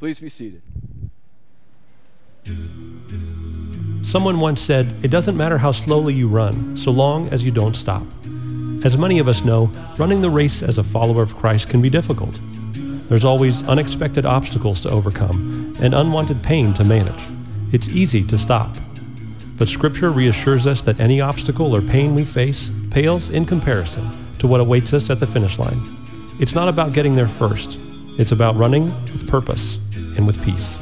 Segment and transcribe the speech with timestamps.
[0.00, 0.62] Please be seated.
[4.02, 7.76] Someone once said, It doesn't matter how slowly you run, so long as you don't
[7.76, 8.04] stop.
[8.82, 11.90] As many of us know, running the race as a follower of Christ can be
[11.90, 12.34] difficult.
[13.10, 17.22] There's always unexpected obstacles to overcome and unwanted pain to manage.
[17.70, 18.74] It's easy to stop.
[19.58, 24.04] But Scripture reassures us that any obstacle or pain we face pales in comparison
[24.38, 25.78] to what awaits us at the finish line.
[26.40, 27.76] It's not about getting there first,
[28.18, 29.76] it's about running with purpose
[30.20, 30.76] and with peace.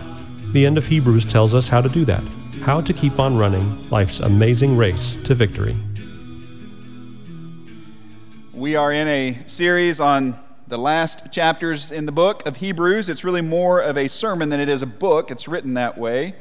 [0.52, 2.22] The end of Hebrews tells us how to do that,
[2.62, 5.76] how to keep on running life's amazing race to victory.
[8.52, 10.34] We are in a series on
[10.66, 13.08] the last chapters in the book of Hebrews.
[13.08, 16.34] It's really more of a sermon than it is a book, it's written that way.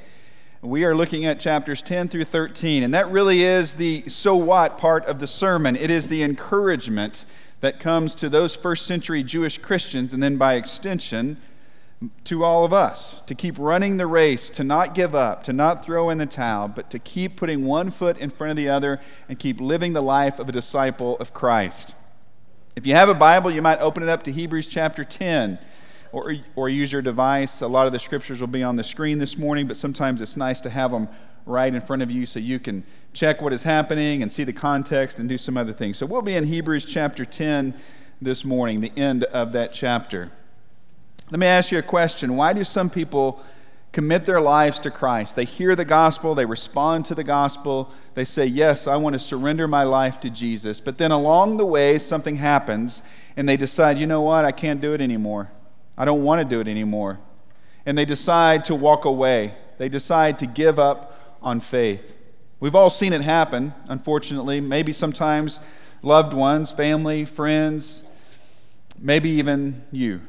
[0.61, 4.80] We are looking at chapters 10 through 13, and that really is the so what
[4.80, 5.75] part of the sermon.
[5.75, 7.25] It is the encouragement
[7.61, 11.38] that comes to those first century Jewish Christians, and then by extension,
[12.26, 15.84] to all of us to keep running the race, to not give up, to not
[15.84, 19.02] throw in the towel, but to keep putting one foot in front of the other
[19.28, 21.95] and keep living the life of a disciple of Christ.
[22.76, 25.58] If you have a Bible, you might open it up to Hebrews chapter 10
[26.12, 27.62] or, or use your device.
[27.62, 30.38] A lot of the scriptures will be on the screen this morning, but sometimes it's
[30.38, 31.08] nice to have them
[31.48, 34.54] right in front of you so you can check what is happening and see the
[34.54, 35.98] context and do some other things.
[35.98, 37.73] So we'll be in Hebrews chapter 10
[38.22, 40.32] this morning, the end of that chapter.
[41.30, 42.38] Let me ask you a question.
[42.38, 43.44] Why do some people
[43.92, 45.36] commit their lives to Christ?
[45.36, 49.20] They hear the gospel, they respond to the gospel, they say, Yes, I want to
[49.20, 50.80] surrender my life to Jesus.
[50.80, 53.02] But then along the way, something happens,
[53.36, 54.45] and they decide, You know what?
[54.45, 55.52] I can't do it anymore.
[55.98, 57.20] I don't want to do it anymore.
[57.86, 59.55] And they decide to walk away.
[59.80, 62.16] They decide to give up on faith.
[62.59, 64.61] We've all seen it happen, unfortunately.
[64.61, 65.59] Maybe sometimes
[66.02, 68.05] loved ones, family, friends,
[68.98, 70.22] maybe even you.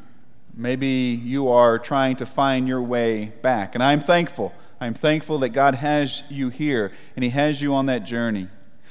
[0.60, 3.76] Maybe you are trying to find your way back.
[3.76, 4.52] And I'm thankful.
[4.80, 8.48] I'm thankful that God has you here and He has you on that journey.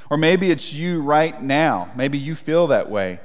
[0.10, 1.92] Or maybe it's you right now.
[1.94, 3.20] Maybe you feel that way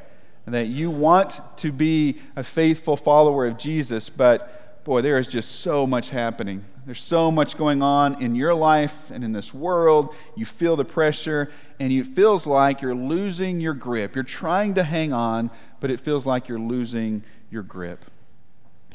[0.46, 5.60] that you want to be a faithful follower of Jesus, but boy, there is just
[5.60, 6.64] so much happening.
[6.84, 10.12] There's so much going on in your life and in this world.
[10.34, 11.48] You feel the pressure,
[11.78, 14.16] and it feels like you're losing your grip.
[14.16, 18.04] You're trying to hang on, but it feels like you're losing your grip.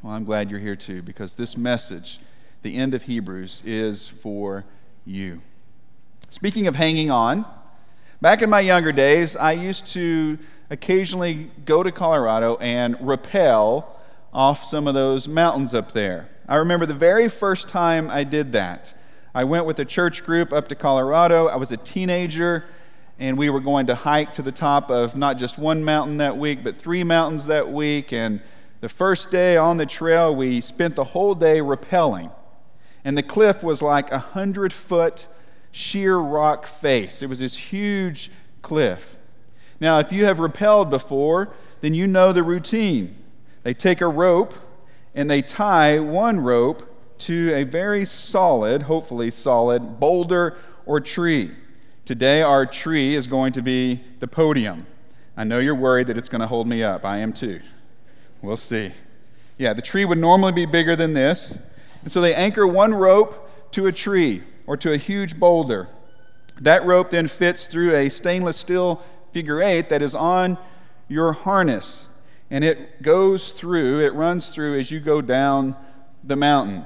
[0.04, 2.20] Well, I'm glad you're here too, because this message,
[2.62, 4.64] the end of Hebrews, is for
[5.06, 5.42] you.
[6.30, 7.46] Speaking of hanging on,
[8.22, 10.38] back in my younger days, I used to
[10.70, 14.00] occasionally go to Colorado and rappel
[14.32, 16.30] off some of those mountains up there.
[16.48, 18.94] I remember the very first time I did that.
[19.34, 21.48] I went with a church group up to Colorado.
[21.48, 22.66] I was a teenager,
[23.18, 26.38] and we were going to hike to the top of not just one mountain that
[26.38, 28.14] week, but three mountains that week.
[28.14, 28.42] And
[28.80, 32.32] the first day on the trail, we spent the whole day rappelling.
[33.04, 35.28] And the cliff was like a hundred foot
[35.72, 37.22] sheer rock face.
[37.22, 38.30] It was this huge
[38.62, 39.18] cliff.
[39.80, 43.16] Now, if you have rappelled before, then you know the routine.
[43.64, 44.54] They take a rope
[45.16, 50.56] and they tie one rope to a very solid, hopefully solid, boulder
[50.86, 51.52] or tree.
[52.06, 54.88] Today, our tree is going to be the podium.
[55.36, 57.04] I know you're worried that it's going to hold me up.
[57.04, 57.60] I am too.
[58.42, 58.92] We'll see.
[59.58, 61.58] Yeah, the tree would normally be bigger than this.
[62.04, 65.90] And so they anchor one rope to a tree or to a huge boulder.
[66.60, 70.58] That rope then fits through a stainless steel figure eight that is on
[71.08, 72.08] your harness.
[72.50, 75.76] And it goes through, it runs through as you go down
[76.24, 76.86] the mountain.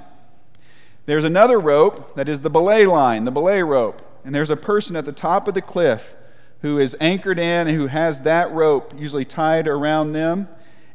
[1.06, 4.02] There's another rope that is the belay line, the belay rope.
[4.24, 6.16] And there's a person at the top of the cliff
[6.62, 10.48] who is anchored in and who has that rope usually tied around them.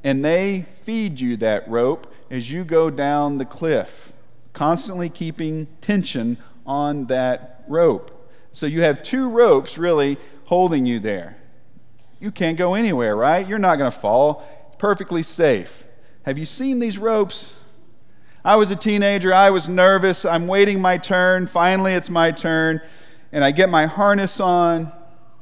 [0.06, 4.12] And they feed you that rope as you go down the cliff,
[4.52, 8.30] constantly keeping tension on that rope.
[8.52, 11.38] So you have two ropes really holding you there.
[12.20, 13.44] You can't go anywhere, right?
[13.48, 14.46] You're not going to fall.
[14.78, 15.84] Perfectly safe.
[16.22, 17.56] Have you seen these ropes?
[18.44, 19.34] I was a teenager.
[19.34, 20.24] I was nervous.
[20.24, 21.48] I'm waiting my turn.
[21.48, 22.80] Finally, it's my turn.
[23.32, 24.92] And I get my harness on.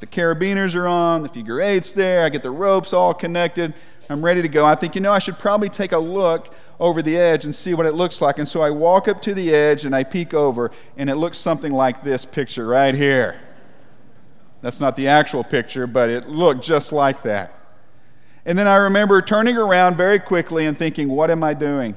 [0.01, 1.23] The carabiners are on.
[1.23, 2.25] The figure eight's there.
[2.25, 3.75] I get the ropes all connected.
[4.09, 4.67] I'm ready to go.
[4.67, 7.75] I think, you know, I should probably take a look over the edge and see
[7.75, 8.39] what it looks like.
[8.39, 11.39] And so I walk up to the edge and I peek over, and it looks
[11.39, 13.41] something like this picture right here.
[14.61, 17.53] That's not the actual picture, but it looked just like that.
[18.47, 21.97] And then I remember turning around very quickly and thinking, what am I doing?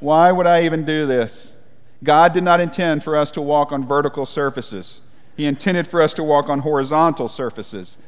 [0.00, 1.54] Why would I even do this?
[2.02, 5.00] God did not intend for us to walk on vertical surfaces,
[5.36, 7.98] He intended for us to walk on horizontal surfaces.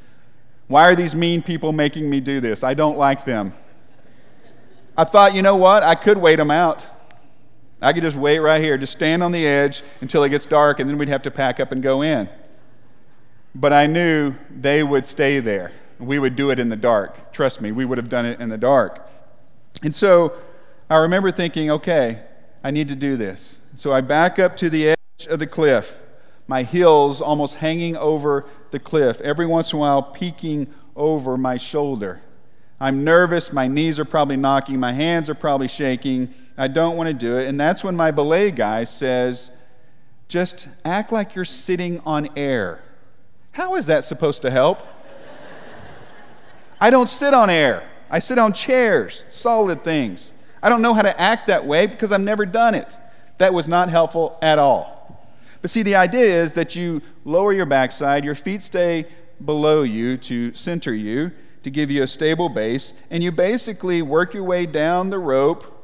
[0.69, 2.63] Why are these mean people making me do this?
[2.63, 3.53] I don't like them.
[4.97, 5.83] I thought, you know what?
[5.83, 6.87] I could wait them out.
[7.81, 10.81] I could just wait right here, just stand on the edge until it gets dark,
[10.81, 12.29] and then we'd have to pack up and go in.
[13.55, 15.73] But I knew they would stay there.
[15.99, 17.33] We would do it in the dark.
[17.33, 19.09] Trust me, we would have done it in the dark.
[19.83, 20.35] And so
[20.91, 22.23] I remember thinking, okay,
[22.63, 23.61] I need to do this.
[23.77, 26.03] So I back up to the edge of the cliff,
[26.49, 31.57] my heels almost hanging over the cliff, every once in a while peeking over my
[31.57, 32.21] shoulder.
[32.81, 33.53] I'm nervous.
[33.53, 34.79] My knees are probably knocking.
[34.79, 36.33] My hands are probably shaking.
[36.57, 37.49] I don't want to do it.
[37.49, 39.51] And that's when my belay guy says,
[40.29, 42.81] just act like you're sitting on air.
[43.53, 44.87] How is that supposed to help?
[46.81, 47.89] I don't sit on air.
[48.11, 50.33] I sit on chairs, solid things.
[50.63, 52.97] I don't know how to act that way because I've never done it.
[53.39, 54.98] That was not helpful at all.
[55.61, 59.07] But see, the idea is that you lower your backside, your feet stay
[59.45, 61.33] below you to center you,
[61.63, 65.75] to give you a stable base, and you basically work your way down the rope,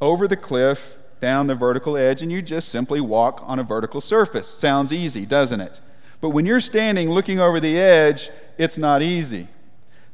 [0.00, 4.00] over the cliff, down the vertical edge, and you just simply walk on a vertical
[4.00, 4.48] surface.
[4.48, 5.80] Sounds easy, doesn't it?
[6.20, 9.48] But when you're standing looking over the edge, it's not easy.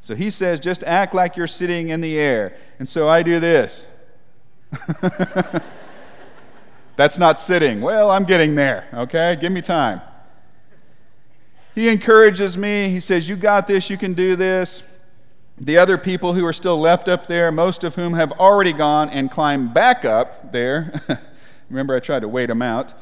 [0.01, 2.57] So he says, just act like you're sitting in the air.
[2.79, 3.87] And so I do this.
[6.97, 7.81] That's not sitting.
[7.81, 9.37] Well, I'm getting there, okay?
[9.41, 10.01] Give me time.
[11.75, 12.89] He encourages me.
[12.89, 14.85] He says, You got this, you can do this.
[15.59, 19.09] The other people who are still left up there, most of whom have already gone
[19.11, 21.01] and climbed back up there,
[21.71, 22.93] remember I tried to wait them out,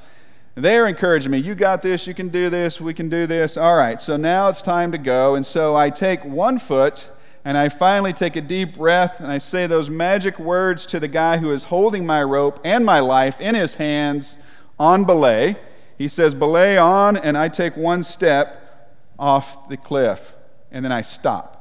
[0.55, 3.57] they're encouraging me, You got this, you can do this, we can do this.
[3.57, 5.35] All right, so now it's time to go.
[5.35, 7.11] And so I take one foot
[7.45, 11.09] and I finally take a deep breath and I say those magic words to the
[11.09, 14.37] guy who is holding my rope and my life in his hands
[14.79, 15.57] on belay.
[15.99, 20.35] He says, Belay on, and I take one step off the cliff
[20.71, 21.59] and then I stop.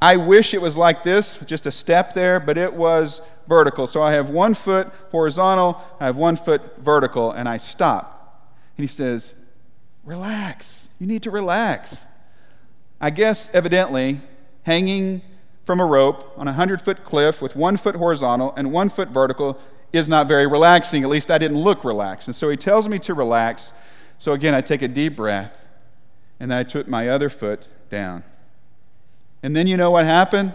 [0.00, 3.86] I wish it was like this, just a step there, but it was vertical.
[3.86, 8.54] So I have one foot horizontal, I have one foot vertical, and I stop.
[8.76, 9.34] And he says,
[10.04, 10.88] Relax.
[10.98, 12.04] You need to relax.
[13.00, 14.20] I guess, evidently,
[14.64, 15.22] hanging
[15.64, 19.08] from a rope on a 100 foot cliff with one foot horizontal and one foot
[19.08, 19.60] vertical
[19.92, 21.02] is not very relaxing.
[21.02, 22.28] At least I didn't look relaxed.
[22.28, 23.72] And so he tells me to relax.
[24.18, 25.64] So again, I take a deep breath
[26.40, 28.24] and then I put my other foot down.
[29.42, 30.54] And then you know what happened?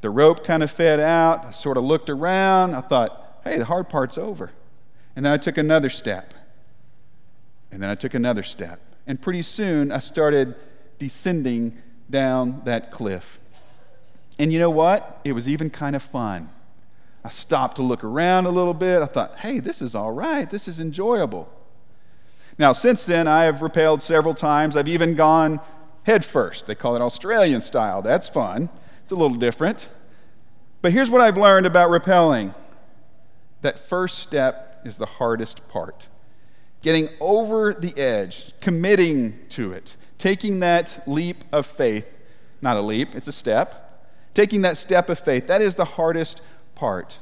[0.00, 1.44] The rope kind of fed out.
[1.44, 2.74] I sort of looked around.
[2.74, 4.50] I thought, hey, the hard part's over.
[5.16, 6.34] And then I took another step.
[7.70, 8.80] And then I took another step.
[9.06, 10.54] And pretty soon I started
[10.98, 11.76] descending
[12.10, 13.40] down that cliff.
[14.38, 15.20] And you know what?
[15.24, 16.48] It was even kind of fun.
[17.24, 19.02] I stopped to look around a little bit.
[19.02, 20.48] I thought, hey, this is all right.
[20.48, 21.48] This is enjoyable.
[22.58, 24.76] Now, since then, I have rappelled several times.
[24.76, 25.60] I've even gone
[26.04, 26.66] head first.
[26.66, 28.02] They call it Australian style.
[28.02, 28.70] That's fun.
[29.02, 29.90] It's a little different.
[30.82, 32.54] But here's what I've learned about rappelling
[33.62, 36.08] that first step is the hardest part.
[36.80, 42.06] Getting over the edge, committing to it, taking that leap of faith.
[42.62, 44.08] Not a leap, it's a step.
[44.34, 46.40] Taking that step of faith, that is the hardest
[46.76, 47.18] part.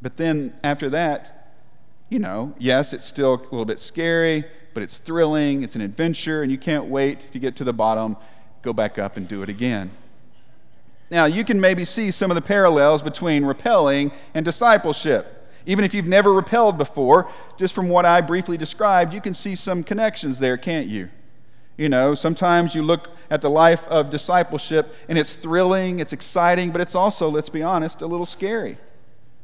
[0.00, 1.52] But then after that,
[2.08, 6.42] you know, yes, it's still a little bit scary, but it's thrilling, it's an adventure,
[6.42, 8.16] and you can't wait to get to the bottom,
[8.62, 9.90] go back up and do it again.
[11.10, 15.34] Now, you can maybe see some of the parallels between rappelling and discipleship.
[15.66, 17.28] Even if you've never rappelled before,
[17.58, 21.08] just from what I briefly described, you can see some connections there, can't you?
[21.78, 26.72] You know, sometimes you look at the life of discipleship and it's thrilling, it's exciting,
[26.72, 28.76] but it's also, let's be honest, a little scary.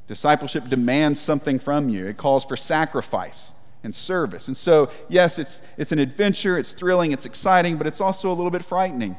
[0.08, 4.48] Discipleship demands something from you, it calls for sacrifice and service.
[4.48, 8.34] And so, yes, it's, it's an adventure, it's thrilling, it's exciting, but it's also a
[8.34, 9.16] little bit frightening.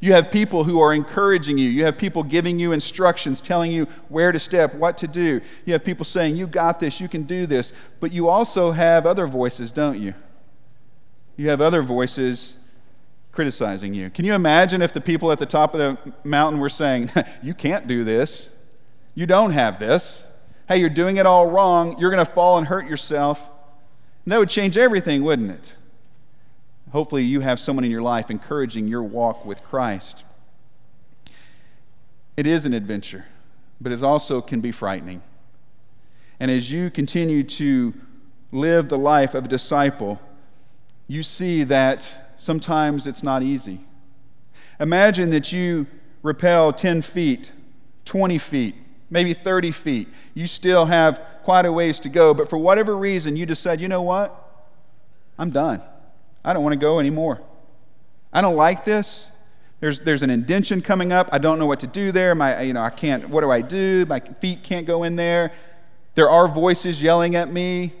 [0.00, 1.68] You have people who are encouraging you.
[1.68, 5.40] You have people giving you instructions, telling you where to step, what to do.
[5.64, 7.72] You have people saying, You got this, you can do this.
[7.98, 10.14] But you also have other voices, don't you?
[11.40, 12.58] You have other voices
[13.32, 14.10] criticizing you.
[14.10, 17.10] Can you imagine if the people at the top of the mountain were saying,
[17.42, 18.50] You can't do this,
[19.14, 20.26] you don't have this,
[20.68, 23.48] hey, you're doing it all wrong, you're going to fall and hurt yourself?
[24.26, 25.76] And that would change everything, wouldn't it?
[26.92, 30.24] Hopefully, you have someone in your life encouraging your walk with Christ.
[32.36, 33.24] It is an adventure,
[33.80, 35.22] but it also can be frightening.
[36.38, 37.94] And as you continue to
[38.52, 40.20] live the life of a disciple,
[41.10, 43.80] you see that sometimes it's not easy.
[44.78, 45.88] Imagine that you
[46.22, 47.50] rappel 10 feet,
[48.04, 48.76] 20 feet,
[49.10, 50.08] maybe 30 feet.
[50.34, 53.88] You still have quite a ways to go, but for whatever reason, you decide, you
[53.88, 54.32] know what?
[55.36, 55.82] I'm done.
[56.44, 57.42] I don't want to go anymore.
[58.32, 59.32] I don't like this.
[59.80, 61.28] There's, there's an indention coming up.
[61.32, 62.36] I don't know what to do there.
[62.36, 64.06] My, you know, I can't, what do I do?
[64.06, 65.50] My feet can't go in there.
[66.14, 67.94] There are voices yelling at me.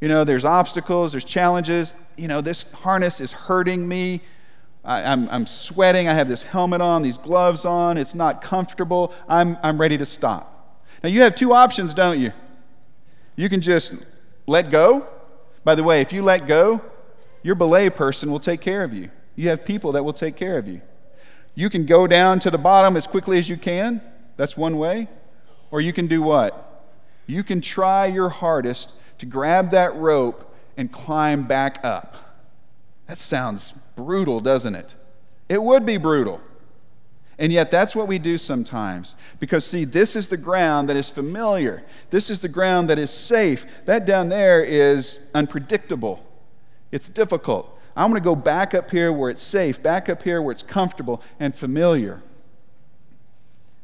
[0.00, 1.94] You know, there's obstacles, there's challenges.
[2.16, 4.20] You know, this harness is hurting me.
[4.84, 6.08] I, am I'm, I'm sweating.
[6.08, 7.98] I have this helmet on, these gloves on.
[7.98, 9.12] It's not comfortable.
[9.28, 10.84] I'm, I'm ready to stop.
[11.02, 12.32] Now, you have two options, don't you?
[13.34, 13.94] You can just
[14.46, 15.06] let go.
[15.64, 16.80] By the way, if you let go,
[17.42, 19.10] your belay person will take care of you.
[19.34, 20.80] You have people that will take care of you.
[21.54, 24.00] You can go down to the bottom as quickly as you can.
[24.36, 25.08] That's one way.
[25.70, 26.84] Or you can do what?
[27.26, 32.16] You can try your hardest to grab that rope and climb back up.
[33.06, 34.94] That sounds brutal, doesn't it?
[35.48, 36.40] It would be brutal.
[37.38, 39.14] And yet, that's what we do sometimes.
[39.38, 41.84] Because, see, this is the ground that is familiar.
[42.10, 43.66] This is the ground that is safe.
[43.84, 46.24] That down there is unpredictable.
[46.90, 47.78] It's difficult.
[47.94, 50.62] I'm going to go back up here where it's safe, back up here where it's
[50.62, 52.22] comfortable and familiar.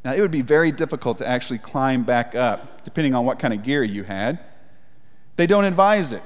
[0.04, 3.52] Now, it would be very difficult to actually climb back up, depending on what kind
[3.54, 4.38] of gear you had.
[5.36, 6.22] They don't advise it.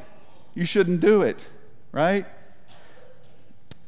[0.55, 1.49] You shouldn't do it,
[1.93, 2.27] right?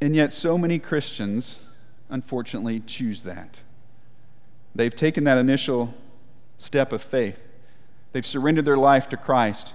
[0.00, 1.64] And yet, so many Christians
[2.10, 3.60] unfortunately, choose that.
[4.74, 5.94] They've taken that initial
[6.56, 7.42] step of faith,
[8.12, 9.74] they've surrendered their life to Christ,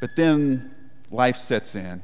[0.00, 0.74] but then
[1.10, 2.02] life sets in,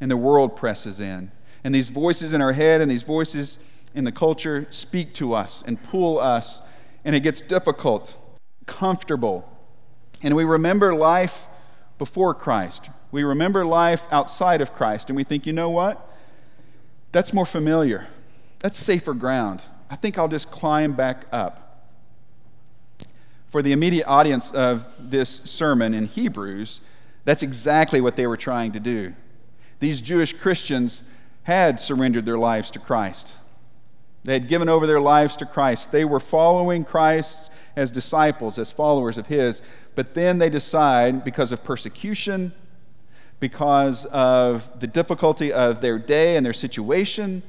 [0.00, 1.30] and the world presses in.
[1.62, 3.58] And these voices in our head and these voices
[3.94, 6.62] in the culture speak to us and pull us,
[7.04, 8.16] and it gets difficult,
[8.64, 9.46] comfortable.
[10.22, 11.48] And we remember life
[12.00, 12.88] before Christ.
[13.12, 16.10] We remember life outside of Christ, and we think, you know what?
[17.12, 18.08] That's more familiar.
[18.60, 19.60] That's safer ground.
[19.90, 21.84] I think I'll just climb back up.
[23.50, 26.80] For the immediate audience of this sermon in Hebrews,
[27.26, 29.12] that's exactly what they were trying to do.
[29.80, 31.02] These Jewish Christians
[31.42, 33.34] had surrendered their lives to Christ.
[34.24, 35.92] They had given over their lives to Christ.
[35.92, 39.62] They were following Christ as disciples, as followers of His.
[39.94, 42.52] But then they decide, because of persecution,
[43.40, 47.42] because of the difficulty of their day and their situation,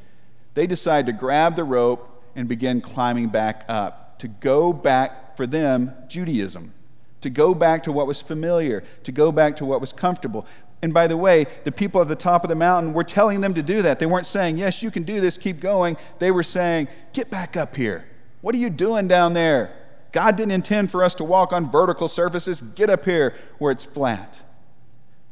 [0.53, 5.45] they decide to grab the rope and begin climbing back up, to go back for
[5.45, 6.73] them, Judaism,
[7.21, 10.45] to go back to what was familiar, to go back to what was comfortable.
[10.81, 13.53] And by the way, the people at the top of the mountain were telling them
[13.53, 13.99] to do that.
[13.99, 15.97] They weren't saying, Yes, you can do this, keep going.
[16.19, 18.05] They were saying, Get back up here.
[18.41, 19.71] What are you doing down there?
[20.11, 22.61] God didn't intend for us to walk on vertical surfaces.
[22.61, 24.41] Get up here where it's flat.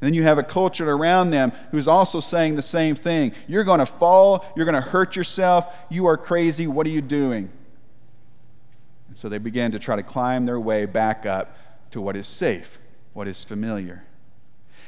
[0.01, 3.33] And then you have a culture around them who's also saying the same thing.
[3.47, 4.45] You're going to fall.
[4.55, 5.67] You're going to hurt yourself.
[5.89, 6.67] You are crazy.
[6.67, 7.51] What are you doing?
[9.09, 11.57] And so they began to try to climb their way back up
[11.91, 12.79] to what is safe,
[13.13, 14.05] what is familiar.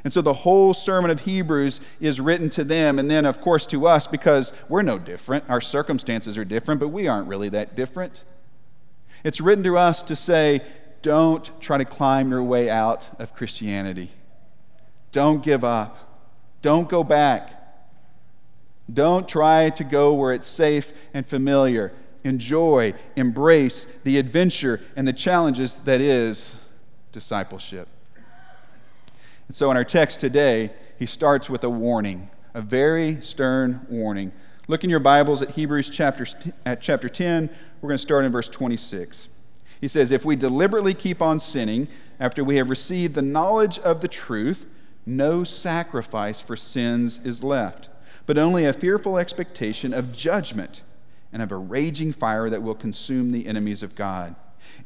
[0.03, 3.65] And so the whole sermon of Hebrews is written to them and then, of course,
[3.67, 5.43] to us because we're no different.
[5.50, 8.24] Our circumstances are different, but we aren't really that different.
[9.23, 10.61] It's written to us to say,
[11.01, 14.11] don't try to climb your way out of Christianity.
[15.11, 15.97] Don't give up.
[16.61, 17.57] Don't go back.
[18.91, 21.91] Don't try to go where it's safe and familiar.
[22.23, 26.55] Enjoy, embrace the adventure and the challenges that is
[27.11, 27.87] discipleship.
[29.47, 34.31] And so, in our text today, he starts with a warning, a very stern warning.
[34.67, 36.27] Look in your Bibles at Hebrews chapter,
[36.65, 37.49] at chapter 10.
[37.81, 39.27] We're going to start in verse 26.
[39.79, 41.88] He says, If we deliberately keep on sinning
[42.19, 44.67] after we have received the knowledge of the truth,
[45.05, 47.89] no sacrifice for sins is left,
[48.27, 50.83] but only a fearful expectation of judgment
[51.33, 54.35] and of a raging fire that will consume the enemies of God.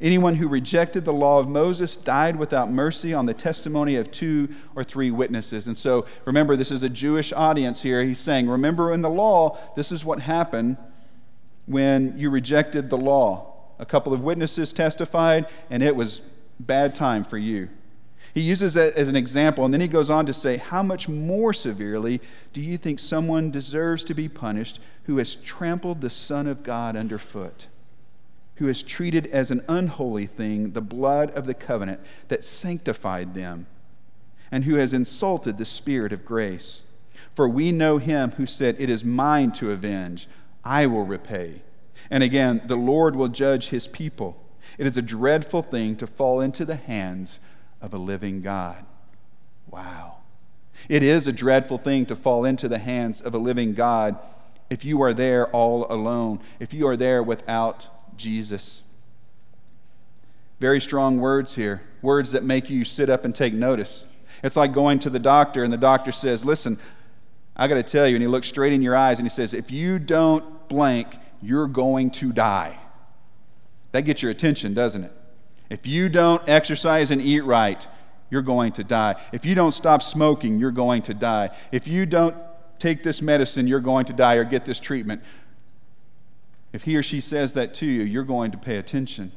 [0.00, 4.48] Anyone who rejected the law of Moses died without mercy on the testimony of two
[4.74, 5.66] or three witnesses.
[5.66, 8.02] And so remember, this is a Jewish audience here.
[8.02, 10.78] He's saying, Remember in the law, this is what happened
[11.66, 13.52] when you rejected the law.
[13.78, 16.22] A couple of witnesses testified, and it was
[16.58, 17.68] bad time for you.
[18.32, 21.08] He uses that as an example, and then he goes on to say, How much
[21.08, 22.20] more severely
[22.52, 26.96] do you think someone deserves to be punished who has trampled the Son of God
[26.96, 27.66] underfoot,
[28.56, 33.66] who has treated as an unholy thing the blood of the covenant that sanctified them,
[34.50, 36.82] and who has insulted the Spirit of grace?
[37.34, 40.28] For we know him who said, It is mine to avenge,
[40.66, 41.62] I will repay.
[42.10, 44.42] And again, the Lord will judge his people.
[44.78, 47.38] It is a dreadful thing to fall into the hands
[47.80, 48.84] of a living God.
[49.70, 50.18] Wow.
[50.88, 54.18] It is a dreadful thing to fall into the hands of a living God
[54.68, 58.82] if you are there all alone, if you are there without Jesus.
[60.58, 64.04] Very strong words here, words that make you sit up and take notice.
[64.42, 66.78] It's like going to the doctor, and the doctor says, Listen,
[67.56, 69.54] I got to tell you, and he looks straight in your eyes and he says,
[69.54, 72.78] If you don't blank, you're going to die.
[73.92, 75.12] That gets your attention, doesn't it?
[75.70, 77.86] If you don't exercise and eat right,
[78.30, 79.20] you're going to die.
[79.32, 81.50] If you don't stop smoking, you're going to die.
[81.72, 82.36] If you don't
[82.78, 85.22] take this medicine, you're going to die, or get this treatment.
[86.72, 89.32] If he or she says that to you, you're going to pay attention.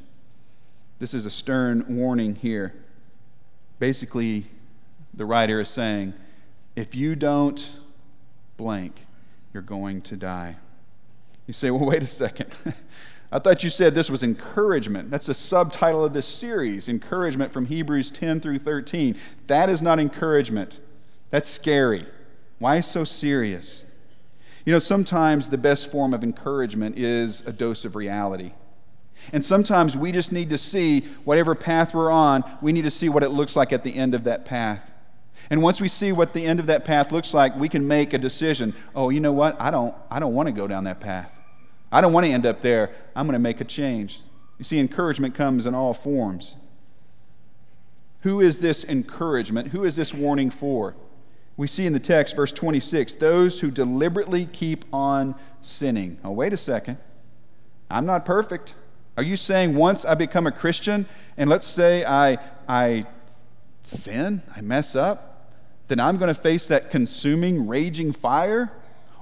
[0.98, 2.74] This is a stern warning here.
[3.78, 4.46] Basically,
[5.14, 6.12] the writer is saying,
[6.76, 7.70] if you don't
[8.56, 9.06] blank,
[9.54, 10.56] you're going to die.
[11.50, 12.54] You say, well, wait a second.
[13.32, 15.10] I thought you said this was encouragement.
[15.10, 19.16] That's the subtitle of this series encouragement from Hebrews 10 through 13.
[19.48, 20.78] That is not encouragement.
[21.30, 22.06] That's scary.
[22.60, 23.84] Why so serious?
[24.64, 28.52] You know, sometimes the best form of encouragement is a dose of reality.
[29.32, 33.08] And sometimes we just need to see whatever path we're on, we need to see
[33.08, 34.92] what it looks like at the end of that path.
[35.50, 38.14] And once we see what the end of that path looks like, we can make
[38.14, 38.72] a decision.
[38.94, 39.60] Oh, you know what?
[39.60, 41.32] I don't, I don't want to go down that path.
[41.92, 42.94] I don't want to end up there.
[43.16, 44.20] I'm going to make a change.
[44.58, 46.56] You see, encouragement comes in all forms.
[48.22, 49.68] Who is this encouragement?
[49.68, 50.94] Who is this warning for?
[51.56, 56.18] We see in the text, verse 26, those who deliberately keep on sinning.
[56.24, 56.98] Oh, wait a second.
[57.90, 58.74] I'm not perfect.
[59.16, 61.06] Are you saying once I become a Christian
[61.36, 63.06] and let's say I, I
[63.82, 65.52] sin, I mess up,
[65.88, 68.70] then I'm going to face that consuming, raging fire?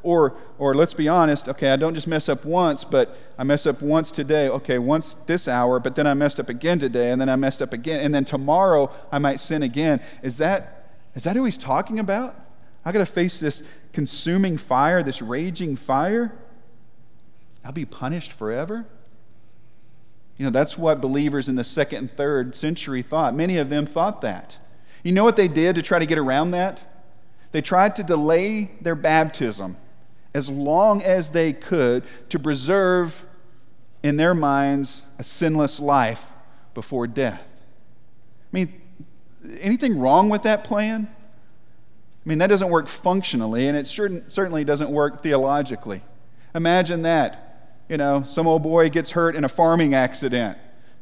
[0.08, 3.66] Or, or let's be honest, okay, I don't just mess up once, but I mess
[3.66, 7.20] up once today, okay, once this hour, but then I messed up again today, and
[7.20, 10.00] then I messed up again, and then tomorrow I might sin again.
[10.22, 12.34] Is that, is that who he's talking about?
[12.86, 13.62] I got to face this
[13.92, 16.32] consuming fire, this raging fire?
[17.62, 18.86] I'll be punished forever?
[20.38, 23.34] You know, that's what believers in the second and third century thought.
[23.34, 24.56] Many of them thought that.
[25.02, 26.80] You know what they did to try to get around that?
[27.52, 29.76] They tried to delay their baptism
[30.38, 33.26] as long as they could to preserve
[34.04, 36.30] in their minds a sinless life
[36.74, 37.42] before death.
[37.42, 38.80] I mean,
[39.60, 41.08] anything wrong with that plan?
[42.24, 46.02] I mean, that doesn't work functionally, and it certainly doesn't work theologically.
[46.54, 47.74] Imagine that.
[47.88, 50.56] You know, some old boy gets hurt in a farming accident.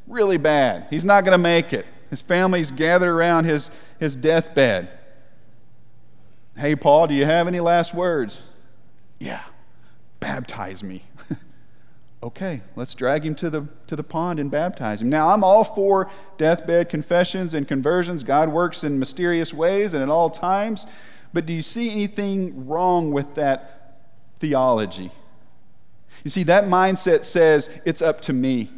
[0.06, 0.86] Really bad.
[0.88, 1.84] He's not going to make it.
[2.08, 4.88] His family's gathered around his, his deathbed.
[6.56, 8.40] Hey, Paul, do you have any last words?
[9.18, 9.44] Yeah,
[10.20, 11.04] baptize me.
[12.22, 15.08] okay, let's drag him to the, to the pond and baptize him.
[15.08, 18.22] Now, I'm all for deathbed confessions and conversions.
[18.22, 20.86] God works in mysterious ways and at all times.
[21.32, 24.00] But do you see anything wrong with that
[24.38, 25.10] theology?
[26.24, 28.70] You see, that mindset says it's up to me.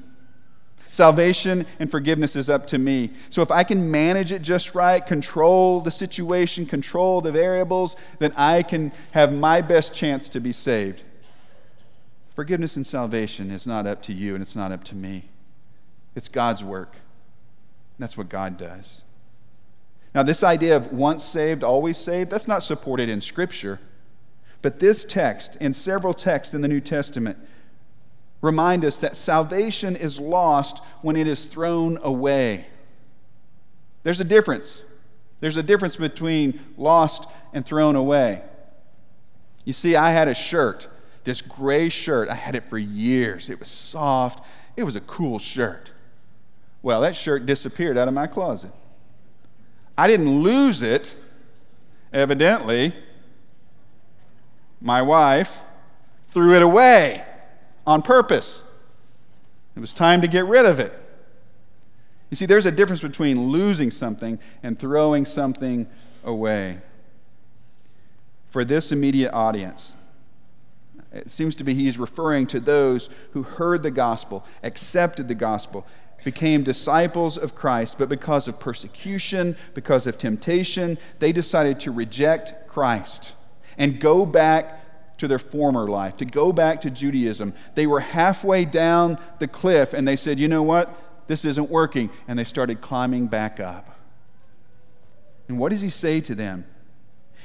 [0.98, 3.10] Salvation and forgiveness is up to me.
[3.30, 8.32] So if I can manage it just right, control the situation, control the variables, then
[8.36, 11.04] I can have my best chance to be saved.
[12.34, 15.28] Forgiveness and salvation is not up to you and it's not up to me.
[16.16, 16.96] It's God's work.
[18.00, 19.02] That's what God does.
[20.16, 23.78] Now, this idea of once saved, always saved, that's not supported in Scripture.
[24.62, 27.38] But this text and several texts in the New Testament
[28.40, 32.66] remind us that salvation is lost when it is thrown away.
[34.02, 34.82] There's a difference.
[35.40, 38.42] There's a difference between lost and thrown away.
[39.64, 40.88] You see, I had a shirt,
[41.24, 42.28] this gray shirt.
[42.28, 43.50] I had it for years.
[43.50, 44.44] It was soft,
[44.76, 45.90] it was a cool shirt.
[46.80, 48.70] Well, that shirt disappeared out of my closet.
[49.96, 51.16] I didn't lose it,
[52.12, 52.94] evidently.
[54.80, 55.58] My wife
[56.28, 57.24] threw it away
[57.88, 58.64] on purpose.
[59.74, 60.92] It was time to get rid of it.
[62.28, 65.86] You see, there's a difference between losing something and throwing something
[66.22, 66.82] away.
[68.50, 69.94] For this immediate audience,
[71.12, 75.86] it seems to be he's referring to those who heard the gospel, accepted the gospel,
[76.24, 82.68] became disciples of Christ, but because of persecution, because of temptation, they decided to reject
[82.68, 83.34] Christ
[83.78, 84.78] and go back
[85.18, 87.52] to their former life, to go back to Judaism.
[87.74, 90.96] They were halfway down the cliff and they said, you know what?
[91.26, 92.10] This isn't working.
[92.26, 93.98] And they started climbing back up.
[95.48, 96.66] And what does he say to them?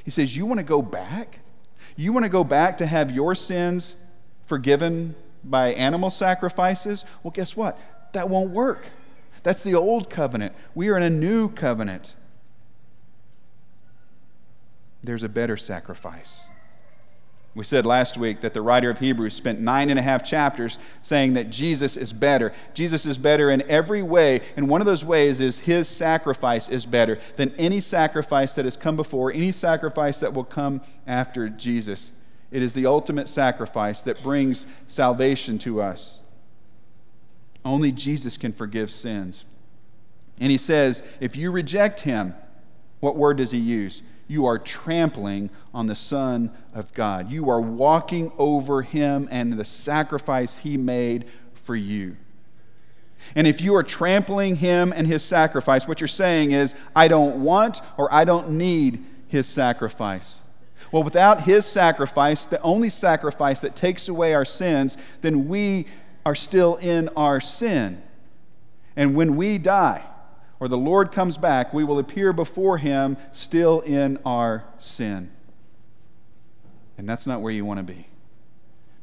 [0.04, 1.40] He says, You want to go back?
[1.96, 3.96] You want to go back to have your sins
[4.46, 7.06] forgiven by animal sacrifices?
[7.24, 7.80] Well, guess what?
[8.14, 8.86] That won't work.
[9.44, 10.54] That's the old covenant.
[10.76, 12.14] We are in a new covenant.
[15.04, 16.48] There's a better sacrifice.
[17.56, 20.80] We said last week that the writer of Hebrews spent nine and a half chapters
[21.04, 22.52] saying that Jesus is better.
[22.74, 26.88] Jesus is better in every way, and one of those ways is his sacrifice is
[26.88, 32.12] better than any sacrifice that has come before, any sacrifice that will come after Jesus.
[32.50, 36.22] It is the ultimate sacrifice that brings salvation to us.
[37.64, 39.46] Only Jesus can forgive sins.
[40.40, 42.34] And he says, if you reject him,
[43.00, 44.02] what word does he use?
[44.28, 47.32] You are trampling on the Son of God.
[47.32, 52.18] You are walking over him and the sacrifice he made for you.
[53.36, 57.44] And if you are trampling him and his sacrifice, what you're saying is, I don't
[57.44, 60.40] want or I don't need his sacrifice.
[60.92, 65.88] Well, without his sacrifice, the only sacrifice that takes away our sins, then we
[66.26, 68.02] are still in our sin.
[68.96, 70.06] And when we die,
[70.64, 75.30] or the Lord comes back, we will appear before him still in our sin.
[76.98, 78.08] And that's not where you want to be.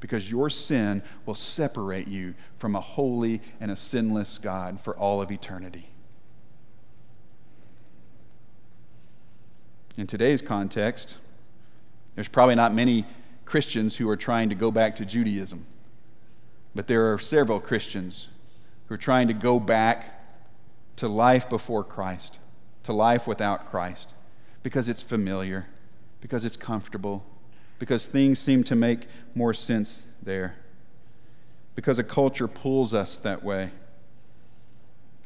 [0.01, 5.21] Because your sin will separate you from a holy and a sinless God for all
[5.21, 5.91] of eternity.
[9.99, 11.19] In today's context,
[12.15, 13.05] there's probably not many
[13.45, 15.67] Christians who are trying to go back to Judaism,
[16.75, 18.29] but there are several Christians
[18.87, 20.17] who are trying to go back
[21.01, 22.39] to life before Christ,
[22.83, 24.13] to life without Christ,
[24.63, 25.67] because it's familiar,
[26.21, 27.25] because it's comfortable,
[27.79, 30.57] because things seem to make more sense there,
[31.75, 33.71] because a culture pulls us that way.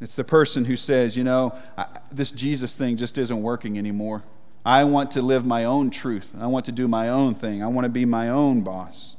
[0.00, 4.22] It's the person who says, you know, I, this Jesus thing just isn't working anymore.
[4.64, 6.32] I want to live my own truth.
[6.38, 7.64] I want to do my own thing.
[7.64, 9.16] I want to be my own boss.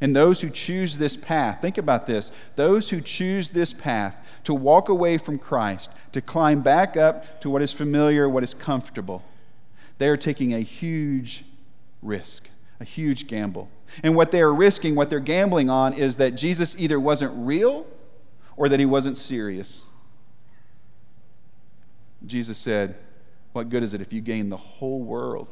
[0.00, 4.54] And those who choose this path, think about this those who choose this path to
[4.54, 9.22] walk away from Christ, to climb back up to what is familiar, what is comfortable,
[9.98, 11.44] they are taking a huge
[12.00, 12.48] risk,
[12.80, 13.68] a huge gamble.
[14.02, 17.86] And what they are risking, what they're gambling on, is that Jesus either wasn't real
[18.56, 19.82] or that he wasn't serious.
[22.24, 22.96] Jesus said,
[23.52, 25.48] What good is it if you gain the whole world,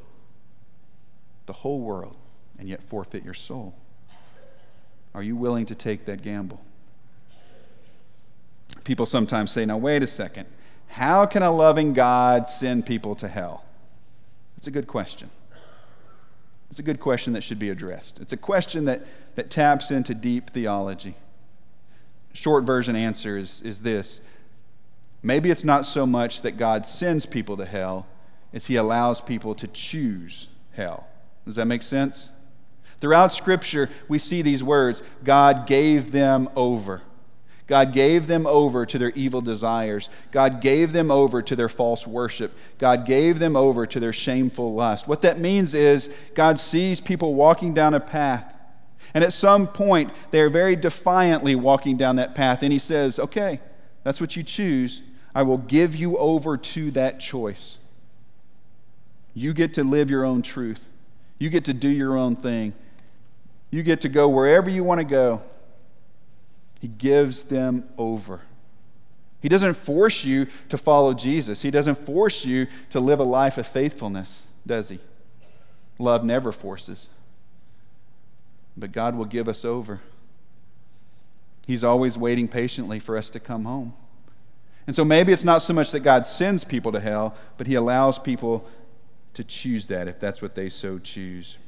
[1.47, 2.17] the whole world,
[2.59, 3.75] and yet forfeit your soul?
[5.15, 6.61] Are you willing to take that gamble?
[8.85, 10.47] People sometimes say, now, wait a second.
[10.89, 13.65] How can a loving God send people to hell?
[14.57, 15.31] It's a good question.
[16.71, 18.19] It's a good question that should be addressed.
[18.21, 21.15] It's a question that, that taps into deep theology.
[22.33, 24.21] Short version answer is, is this
[25.23, 28.07] maybe it's not so much that God sends people to hell
[28.53, 31.07] as he allows people to choose hell.
[31.45, 32.33] Does that make sense?
[33.01, 37.03] Throughout Scripture, we see these words God gave them over.
[37.69, 40.09] God gave them over to their evil desires.
[40.33, 42.57] God gave them over to their false worship.
[42.79, 45.07] God gave them over to their shameful lust.
[45.07, 48.55] What that means is God sees people walking down a path.
[49.13, 52.63] And at some point, they are very defiantly walking down that path.
[52.63, 53.61] And He says, Okay,
[54.03, 55.03] that's what you choose.
[55.35, 57.79] I will give you over to that choice.
[59.35, 60.89] You get to live your own truth,
[61.39, 62.73] you get to do your own thing.
[63.71, 65.43] You get to go wherever you want to go.
[66.81, 68.43] He gives them over.
[69.41, 71.63] He doesn't force you to follow Jesus.
[71.63, 74.99] He doesn't force you to live a life of faithfulness, does he?
[75.99, 77.09] Love never forces.
[78.77, 80.01] But God will give us over.
[81.67, 83.93] He's always waiting patiently for us to come home.
[84.87, 87.75] And so maybe it's not so much that God sends people to hell, but He
[87.75, 88.67] allows people
[89.35, 91.59] to choose that if that's what they so choose.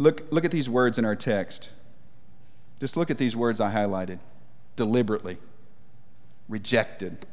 [0.00, 1.68] Look, look at these words in our text.
[2.80, 4.18] Just look at these words I highlighted
[4.74, 5.36] deliberately,
[6.48, 7.26] rejected,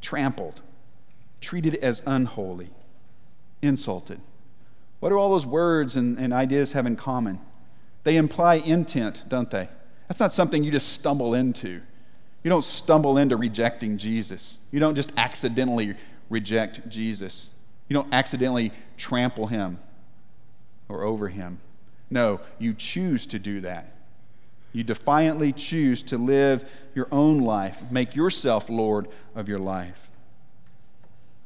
[0.00, 0.60] trampled,
[1.40, 2.70] treated as unholy,
[3.60, 4.20] insulted.
[5.00, 7.40] What do all those words and, and ideas have in common?
[8.04, 9.68] They imply intent, don't they?
[10.06, 11.82] That's not something you just stumble into.
[12.44, 14.58] You don't stumble into rejecting Jesus.
[14.70, 15.96] You don't just accidentally
[16.30, 17.50] reject Jesus.
[17.88, 19.80] You don't accidentally trample him
[20.88, 21.58] or over him.
[22.10, 23.92] No, you choose to do that.
[24.72, 30.10] You defiantly choose to live your own life, make yourself Lord of your life.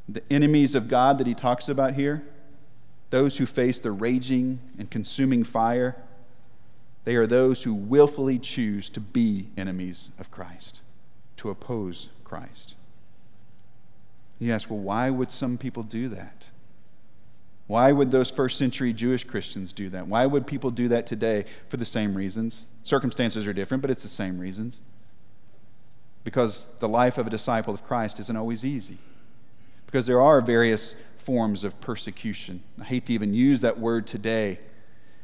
[0.08, 2.22] The enemies of God that he talks about here,
[3.10, 5.96] those who face the raging and consuming fire,
[7.04, 10.80] they are those who willfully choose to be enemies of Christ,
[11.38, 12.74] to oppose Christ.
[14.38, 16.46] You ask, well, why would some people do that?
[17.70, 20.09] Why would those first century Jewish Christians do that?
[20.09, 22.64] Why would people do that today for the same reasons?
[22.83, 24.80] Circumstances are different, but it's the same reasons.
[26.24, 28.98] Because the life of a disciple of Christ isn't always easy.
[29.87, 32.64] Because there are various forms of persecution.
[32.80, 34.59] I hate to even use that word today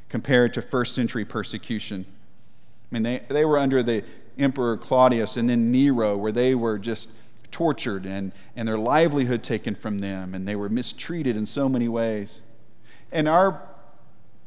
[0.09, 2.07] compared to first century persecution.
[2.09, 4.05] I mean, they, they were under the
[4.39, 7.11] Emperor Claudius and then Nero, where they were just
[7.57, 11.88] tortured and, and their livelihood taken from them, and they were mistreated in so many
[11.88, 12.42] ways.
[13.11, 13.62] And our,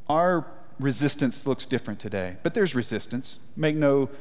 [0.08, 0.46] our
[0.80, 3.40] resistance looks different today, but there's resistance.
[3.56, 4.12] Make no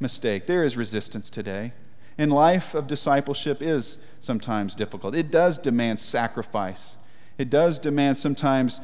[0.00, 1.72] mistake, there is resistance today.
[2.18, 5.14] And life of discipleship is sometimes difficult.
[5.14, 6.96] It does demand sacrifice.
[7.38, 8.80] It does demand sometimes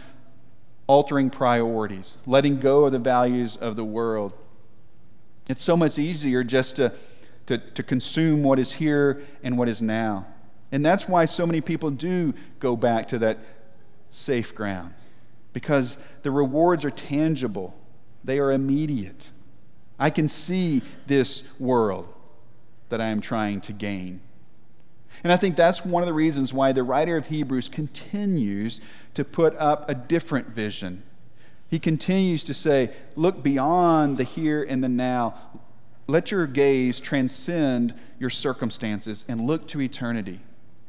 [0.86, 4.34] altering priorities, letting go of the values of the world.
[5.48, 6.92] It's so much easier just to,
[7.48, 10.26] to, to consume what is here and what is now.
[10.70, 13.38] And that's why so many people do go back to that
[14.10, 14.94] safe ground,
[15.52, 17.74] because the rewards are tangible,
[18.22, 19.30] they are immediate.
[19.98, 22.08] I can see this world
[22.90, 24.20] that I am trying to gain.
[25.24, 28.80] And I think that's one of the reasons why the writer of Hebrews continues
[29.14, 31.02] to put up a different vision.
[31.68, 35.34] He continues to say, Look beyond the here and the now.
[36.08, 40.40] Let your gaze transcend your circumstances and look to eternity.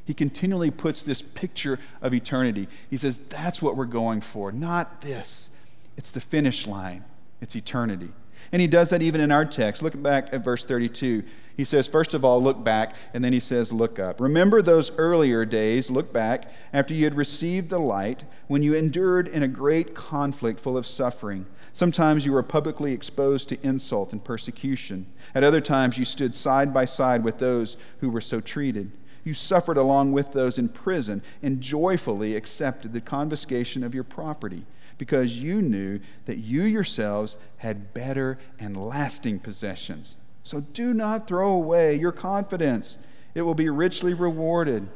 [0.05, 2.67] He continually puts this picture of eternity.
[2.89, 5.49] He says, That's what we're going for, not this.
[5.97, 7.03] It's the finish line,
[7.41, 8.09] it's eternity.
[8.51, 9.83] And he does that even in our text.
[9.83, 11.23] Look back at verse 32.
[11.59, 14.21] He says, first of all, look back, and then he says, look up.
[14.21, 19.27] Remember those earlier days, look back, after you had received the light, when you endured
[19.27, 21.45] in a great conflict full of suffering.
[21.73, 25.07] Sometimes you were publicly exposed to insult and persecution.
[25.35, 28.93] At other times, you stood side by side with those who were so treated.
[29.25, 34.65] You suffered along with those in prison and joyfully accepted the confiscation of your property
[34.97, 40.15] because you knew that you yourselves had better and lasting possessions.
[40.43, 42.97] So do not throw away your confidence,
[43.35, 44.87] it will be richly rewarded.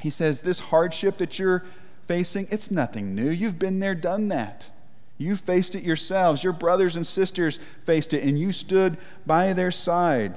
[0.00, 1.64] He says, This hardship that you're
[2.06, 3.30] facing, it's nothing new.
[3.30, 4.70] You've been there, done that.
[5.18, 6.42] You faced it yourselves.
[6.42, 10.34] Your brothers and sisters faced it, and you stood by their side.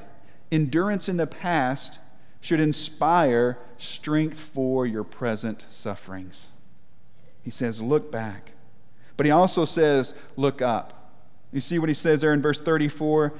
[0.51, 1.99] Endurance in the past
[2.39, 6.49] should inspire strength for your present sufferings.
[7.41, 8.51] He says, Look back.
[9.17, 11.13] But he also says, Look up.
[11.51, 13.33] You see what he says there in verse 34?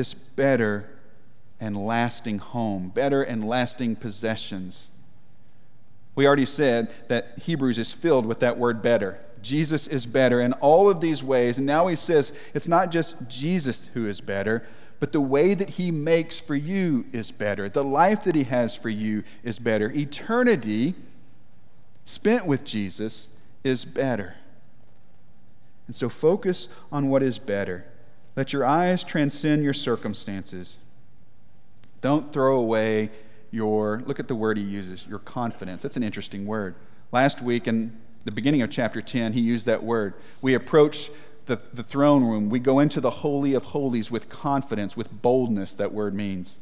[0.00, 0.88] This better
[1.60, 4.88] and lasting home, better and lasting possessions.
[6.14, 9.18] We already said that Hebrews is filled with that word better.
[9.42, 11.58] Jesus is better in all of these ways.
[11.58, 14.66] And now he says it's not just Jesus who is better,
[15.00, 17.68] but the way that he makes for you is better.
[17.68, 19.90] The life that he has for you is better.
[19.90, 20.94] Eternity
[22.06, 23.28] spent with Jesus
[23.62, 24.36] is better.
[25.86, 27.84] And so focus on what is better.
[28.36, 30.76] Let your eyes transcend your circumstances.
[32.00, 33.10] Don't throw away
[33.50, 35.82] your, look at the word he uses, your confidence.
[35.82, 36.74] That's an interesting word.
[37.12, 40.14] Last week in the beginning of chapter 10, he used that word.
[40.40, 41.10] We approach
[41.46, 45.74] the, the throne room, we go into the Holy of Holies with confidence, with boldness,
[45.74, 46.58] that word means.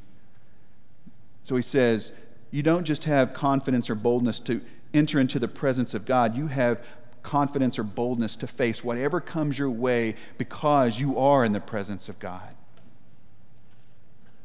[1.45, 2.13] So he says,
[2.51, 4.63] you don't just have confidence or boldness to
[4.95, 6.83] enter into the presence of God, you have
[7.29, 12.09] confidence or boldness to face whatever comes your way because you are in the presence
[12.09, 12.55] of God.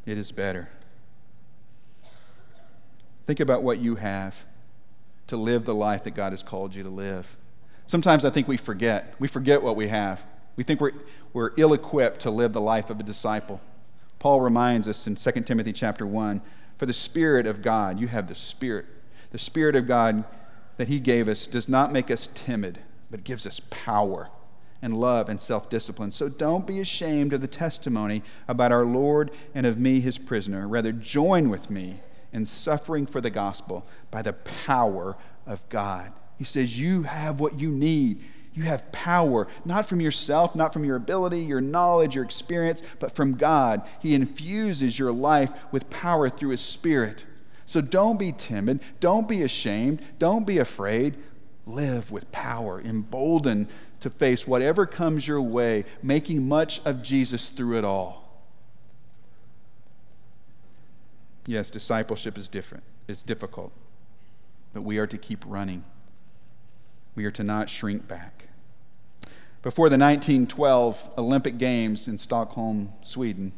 [0.05, 0.67] It is better.
[3.25, 4.43] Think about what you have
[5.27, 7.37] to live the life that God has called you to live.
[7.87, 9.15] Sometimes I think we forget.
[9.17, 10.25] We forget what we have.
[10.57, 10.91] We think we're,
[11.31, 13.61] we're ill equipped to live the life of a disciple.
[14.19, 16.41] Paul reminds us in 2 Timothy chapter 1
[16.77, 18.87] for the Spirit of God, you have the Spirit.
[19.31, 20.25] The Spirit of God
[20.77, 22.79] that He gave us does not make us timid,
[23.11, 24.29] but gives us power
[24.81, 26.11] and love and self discipline.
[26.11, 30.67] So don't be ashamed of the testimony about our Lord and of me, His prisoner.
[30.67, 31.99] Rather, join with me
[32.33, 36.11] in suffering for the gospel by the power of God.
[36.37, 38.21] He says, You have what you need.
[38.55, 43.15] You have power, not from yourself, not from your ability, your knowledge, your experience, but
[43.15, 43.81] from God.
[43.99, 47.25] He infuses your life with power through His Spirit.
[47.73, 48.81] So don't be timid.
[48.99, 49.99] Don't be ashamed.
[50.19, 51.17] Don't be afraid.
[51.65, 53.65] Live with power, emboldened
[54.01, 58.45] to face whatever comes your way, making much of Jesus through it all.
[61.47, 63.71] Yes, discipleship is different, it's difficult,
[64.71, 65.83] but we are to keep running.
[67.15, 68.49] We are to not shrink back.
[69.63, 73.51] Before the 1912 Olympic Games in Stockholm, Sweden,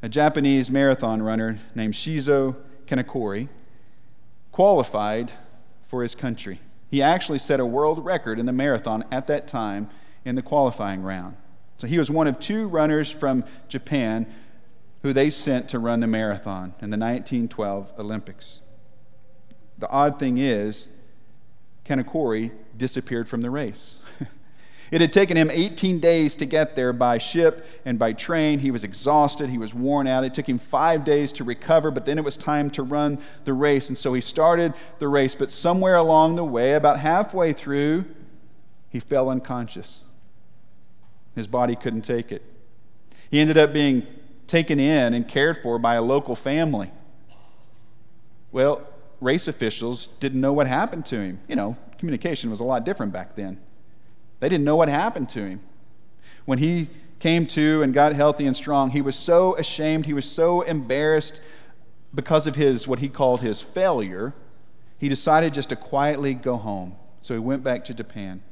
[0.00, 2.56] a Japanese marathon runner named Shizo
[2.88, 3.48] Kanakuri,
[4.50, 5.32] qualified
[5.86, 6.60] for his country.
[6.90, 9.88] He actually set a world record in the marathon at that time
[10.24, 11.36] in the qualifying round.
[11.76, 14.26] So he was one of two runners from Japan
[15.02, 18.60] who they sent to run the marathon in the 1912 Olympics.
[19.78, 20.88] The odd thing is,
[21.84, 23.98] Kanakuri disappeared from the race.
[24.90, 28.60] It had taken him 18 days to get there by ship and by train.
[28.60, 29.50] He was exhausted.
[29.50, 30.24] He was worn out.
[30.24, 33.52] It took him five days to recover, but then it was time to run the
[33.52, 33.88] race.
[33.88, 38.06] And so he started the race, but somewhere along the way, about halfway through,
[38.88, 40.00] he fell unconscious.
[41.34, 42.42] His body couldn't take it.
[43.30, 44.06] He ended up being
[44.46, 46.90] taken in and cared for by a local family.
[48.50, 48.86] Well,
[49.20, 51.40] race officials didn't know what happened to him.
[51.46, 53.60] You know, communication was a lot different back then.
[54.40, 55.60] They didn't know what happened to him.
[56.44, 60.24] When he came to and got healthy and strong, he was so ashamed, he was
[60.24, 61.40] so embarrassed
[62.14, 64.34] because of his, what he called his failure,
[64.98, 66.96] he decided just to quietly go home.
[67.20, 68.42] So he went back to Japan.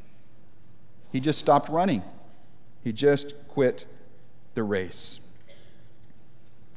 [1.10, 2.02] He just stopped running,
[2.82, 3.86] he just quit
[4.54, 5.20] the race.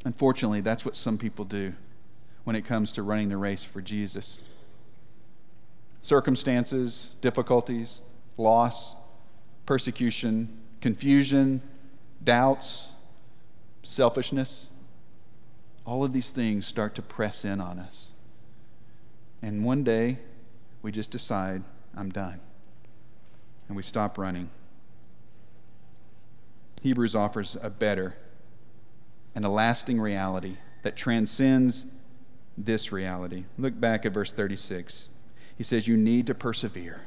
[0.05, 1.73] Unfortunately, that's what some people do
[2.45, 4.39] when it comes to running the race for Jesus.
[6.01, 7.99] Circumstances, difficulties,
[8.37, 8.95] loss,
[9.69, 10.49] persecution,
[10.81, 11.61] confusion,
[12.23, 12.89] doubts,
[13.83, 14.69] selfishness,
[15.85, 18.13] all of these things start to press in on us.
[19.43, 20.17] And one day,
[20.81, 21.61] we just decide,
[21.95, 22.39] I'm done.
[23.67, 24.49] And we stop running.
[26.81, 28.15] Hebrews offers a better
[29.35, 31.85] and a lasting reality that transcends
[32.57, 33.43] this reality.
[33.55, 35.09] Look back at verse 36.
[35.55, 37.01] He says, You need to persevere,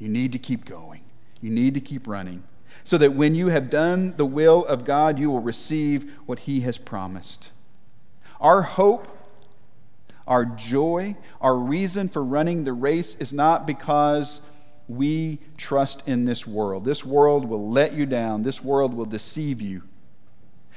[0.00, 1.02] you need to keep going,
[1.40, 2.42] you need to keep running,
[2.82, 6.60] so that when you have done the will of God, you will receive what He
[6.60, 7.50] has promised.
[8.40, 9.08] Our hope,
[10.26, 14.40] our joy, our reason for running the race is not because
[14.88, 16.84] we trust in this world.
[16.84, 19.82] This world will let you down, this world will deceive you.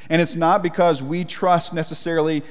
[0.09, 2.43] And it's not because we trust necessarily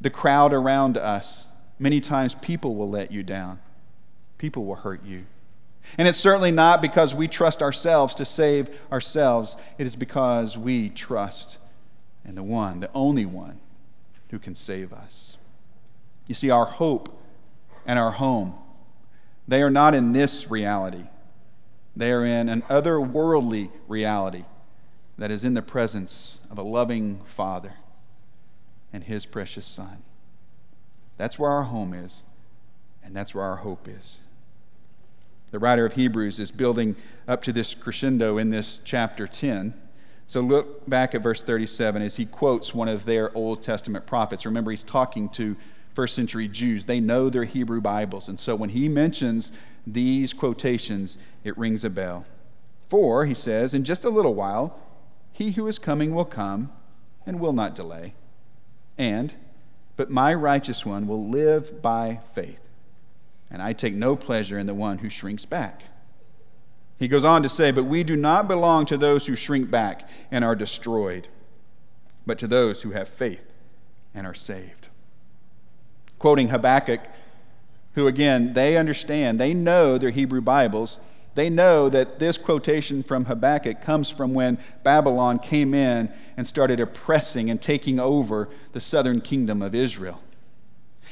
[0.00, 1.46] the crowd around us.
[1.78, 3.60] Many times people will let you down,
[4.38, 5.26] people will hurt you.
[5.96, 9.56] And it's certainly not because we trust ourselves to save ourselves.
[9.78, 11.58] It is because we trust
[12.24, 13.60] in the one, the only one,
[14.30, 15.36] who can save us.
[16.26, 17.18] You see, our hope
[17.86, 18.54] and our home,
[19.46, 21.04] they are not in this reality.
[21.96, 24.44] They are in an otherworldly reality
[25.16, 27.72] that is in the presence of a loving Father
[28.92, 30.02] and His precious Son.
[31.16, 32.22] That's where our home is,
[33.02, 34.20] and that's where our hope is.
[35.50, 36.94] The writer of Hebrews is building
[37.26, 39.72] up to this crescendo in this chapter 10.
[40.26, 44.44] So look back at verse 37 as he quotes one of their Old Testament prophets.
[44.44, 45.56] Remember, he's talking to
[45.94, 46.84] first century Jews.
[46.84, 48.28] They know their Hebrew Bibles.
[48.28, 49.50] And so when he mentions
[49.86, 52.26] these quotations, it rings a bell.
[52.88, 54.78] For, he says, in just a little while,
[55.32, 56.72] he who is coming will come
[57.24, 58.12] and will not delay.
[58.98, 59.34] And,
[59.96, 62.67] but my righteous one will live by faith.
[63.50, 65.82] And I take no pleasure in the one who shrinks back.
[66.98, 70.08] He goes on to say, But we do not belong to those who shrink back
[70.30, 71.28] and are destroyed,
[72.26, 73.52] but to those who have faith
[74.14, 74.88] and are saved.
[76.18, 77.00] Quoting Habakkuk,
[77.94, 80.98] who again, they understand, they know their Hebrew Bibles
[81.38, 86.80] they know that this quotation from Habakkuk comes from when Babylon came in and started
[86.80, 90.20] oppressing and taking over the southern kingdom of Israel.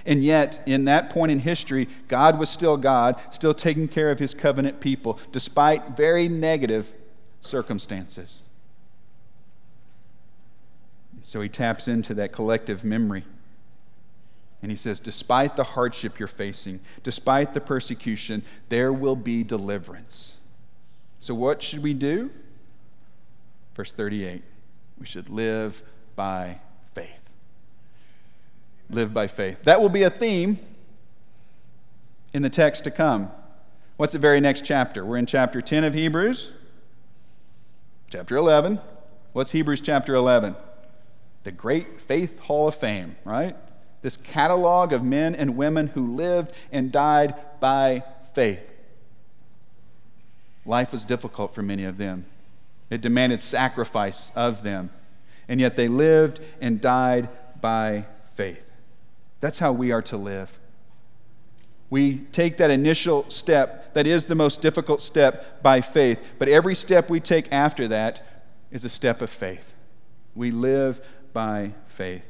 [0.06, 4.20] And yet, in that point in history, God was still God, still taking care of
[4.20, 6.92] his covenant people, despite very negative
[7.40, 8.42] circumstances.
[11.22, 13.24] So he taps into that collective memory.
[14.62, 20.34] And he says, despite the hardship you're facing, despite the persecution, there will be deliverance.
[21.20, 22.30] So, what should we do?
[23.74, 24.42] Verse 38
[24.98, 25.82] we should live
[26.14, 26.60] by.
[28.88, 29.62] Live by faith.
[29.64, 30.58] That will be a theme
[32.32, 33.30] in the text to come.
[33.96, 35.04] What's the very next chapter?
[35.04, 36.52] We're in chapter 10 of Hebrews.
[38.10, 38.80] Chapter 11.
[39.32, 40.54] What's Hebrews chapter 11?
[41.44, 43.56] The great faith hall of fame, right?
[44.06, 48.64] this catalog of men and women who lived and died by faith.
[50.64, 52.24] Life was difficult for many of them,
[52.88, 54.90] it demanded sacrifice of them,
[55.48, 57.28] and yet they lived and died
[57.60, 58.65] by faith.
[59.40, 60.58] That's how we are to live.
[61.88, 66.24] We take that initial step, that is the most difficult step, by faith.
[66.38, 68.26] But every step we take after that
[68.70, 69.72] is a step of faith.
[70.34, 71.00] We live
[71.32, 72.24] by faith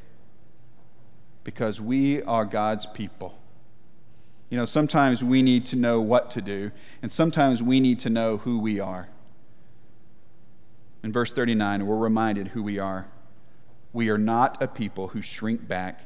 [1.42, 3.38] because we are God's people.
[4.50, 6.70] You know, sometimes we need to know what to do,
[7.02, 9.09] and sometimes we need to know who we are.
[11.02, 13.09] In verse 39, we're reminded who we are.
[13.92, 16.00] We are not a people who shrink back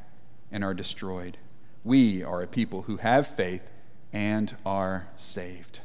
[0.53, 1.38] and are destroyed.
[1.84, 3.70] We are a people who have faith
[4.12, 5.80] and are saved.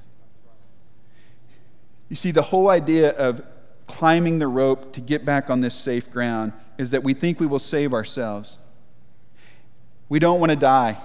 [2.09, 3.41] You see, the whole idea of
[3.88, 7.47] climbing the rope to get back on this safe ground is that we think we
[7.47, 8.57] will save ourselves.
[10.09, 10.97] We don't want to die.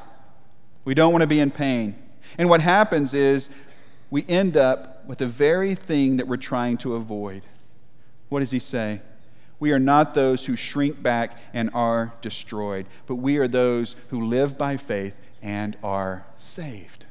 [0.85, 1.97] We don't want to be in pain.
[2.39, 3.49] And what happens is
[4.11, 7.43] we end up with the very thing that we're trying to avoid.
[8.29, 9.01] What does he say?
[9.61, 14.27] We are not those who shrink back and are destroyed, but we are those who
[14.27, 17.05] live by faith and are saved.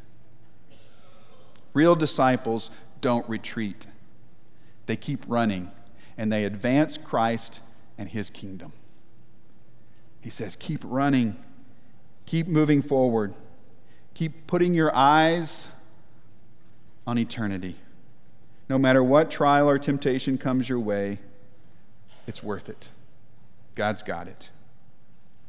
[1.74, 2.72] Real disciples
[3.02, 3.86] don't retreat,
[4.88, 5.72] they keep running
[6.18, 7.62] and they advance Christ
[7.98, 8.74] and his kingdom.
[10.20, 11.38] He says, Keep running,
[12.26, 13.36] keep moving forward,
[14.16, 15.70] keep putting your eyes
[17.08, 17.76] on eternity.
[18.68, 21.20] No matter what trial or temptation comes your way,
[22.30, 22.90] it's worth it.
[23.74, 24.52] God's got it.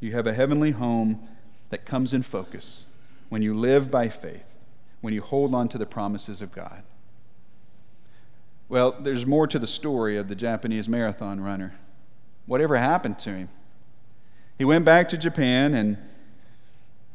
[0.00, 1.28] You have a heavenly home
[1.68, 2.86] that comes in focus
[3.28, 4.54] when you live by faith,
[5.02, 6.82] when you hold on to the promises of God.
[8.70, 11.74] Well, there's more to the story of the Japanese marathon runner.
[12.46, 13.50] Whatever happened to him?
[14.56, 15.98] He went back to Japan, and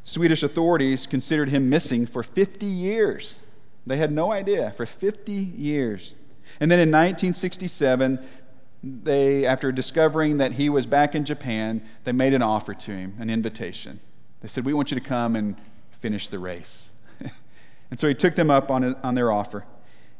[0.03, 3.39] Swedish authorities considered him missing for 50 years.
[3.87, 6.13] They had no idea for 50 years.
[6.59, 8.19] And then in 1967,
[8.85, 13.15] they, after discovering that he was back in Japan, they made an offer to him,
[13.19, 13.99] an invitation.
[14.41, 15.55] They said, We want you to come and
[15.99, 16.89] finish the race.
[17.89, 19.65] and so he took them up on, on their offer.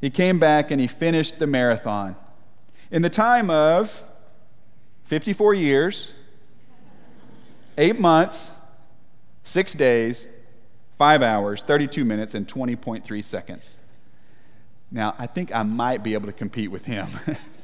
[0.02, 2.16] He came back and he finished the marathon.
[2.90, 4.04] In the time of
[5.04, 6.14] 54 years,
[7.78, 8.50] eight months,
[9.44, 10.28] six days,
[10.98, 13.78] five hours, 32 minutes, and 20.3 seconds.
[14.90, 17.08] Now, I think I might be able to compete with him.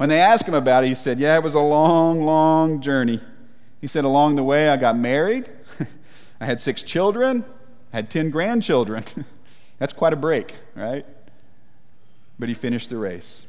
[0.00, 3.20] when they asked him about it, he said, Yeah, it was a long, long journey.
[3.82, 5.50] He said, Along the way, I got married,
[6.40, 7.44] I had six children,
[7.92, 9.04] I had 10 grandchildren.
[9.78, 11.04] That's quite a break, right?
[12.38, 13.44] But he finished the race.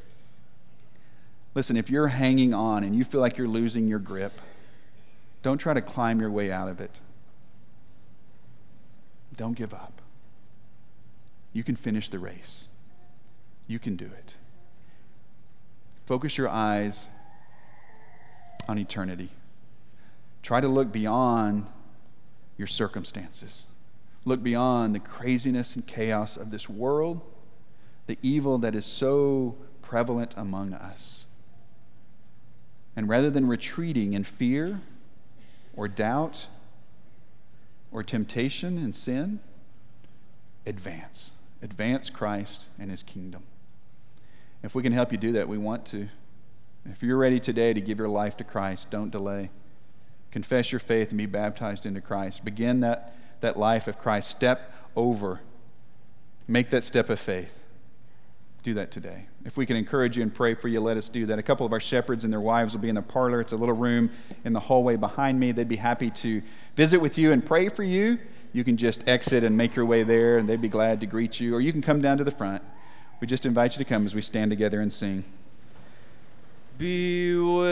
[1.56, 4.42] Listen, if you're hanging on and you feel like you're losing your grip,
[5.44, 7.00] don't try to climb your way out of it.
[9.38, 10.02] Don't give up.
[11.54, 12.68] You can finish the race.
[13.68, 14.34] You can do it.
[16.12, 17.08] Focus your eyes
[18.68, 19.30] on eternity.
[20.44, 21.68] Try to look beyond
[22.58, 23.64] your circumstances.
[24.26, 27.22] Look beyond the craziness and chaos of this world,
[28.08, 31.28] the evil that is so prevalent among us.
[32.94, 34.82] And rather than retreating in fear
[35.78, 36.48] or doubt
[37.90, 39.40] or temptation and sin,
[40.66, 41.32] advance.
[41.62, 43.44] Advance Christ and his kingdom.
[44.64, 46.08] If we can help you do that, we want to.
[46.86, 49.50] If you're ready today to give your life to Christ, don't delay.
[50.32, 52.46] Confess your faith and be baptized into Christ.
[52.46, 54.30] Begin that, that life of Christ.
[54.30, 55.42] Step over.
[56.48, 57.58] Make that step of faith.
[58.64, 59.26] Do that today.
[59.44, 61.40] If we can encourage you and pray for you, let us do that.
[61.40, 63.42] A couple of our shepherds and their wives will be in the parlor.
[63.42, 64.12] It's a little room
[64.46, 65.52] in the hallway behind me.
[65.52, 66.44] They'd be happy to
[66.76, 68.20] visit with you and pray for you.
[68.54, 71.40] You can just exit and make your way there, and they'd be glad to greet
[71.40, 71.56] you.
[71.56, 72.62] Or you can come down to the front.
[73.22, 75.24] We just invite you to come as we stand together and sing.
[76.80, 77.70] Be with